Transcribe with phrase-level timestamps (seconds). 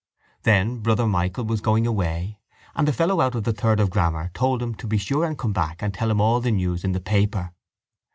[0.41, 2.39] Then Brother Michael was going away
[2.75, 5.37] and the fellow out of the third of grammar told him to be sure and
[5.37, 7.53] come back and tell him all the news in the paper.